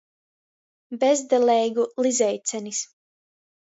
[1.03, 2.85] Bezdeleigu lizeicenis.